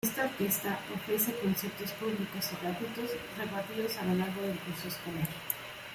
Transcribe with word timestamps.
Esta 0.03 0.25
orquesta 0.25 0.79
ofrece 0.95 1.31
conciertos 1.37 1.91
públicos 1.91 2.43
y 2.53 2.65
gratuitos 2.65 3.11
repartidos 3.37 3.95
a 3.99 4.05
lo 4.05 4.15
largo 4.15 4.41
del 4.41 4.57
curso 4.57 4.87
escolar. 4.87 5.27